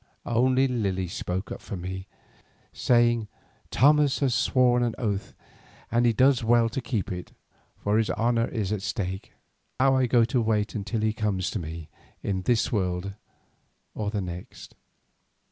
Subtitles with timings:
[0.25, 2.07] Only Lily spoke up for me,
[2.73, 3.27] saying
[3.69, 5.35] "Thomas has sworn an oath
[5.91, 7.33] and he does well to keep it,
[7.77, 9.33] for his honour is at stake.
[9.79, 11.87] Now I go to wait until he comes to me
[12.23, 13.13] in this world
[13.93, 14.73] or the next."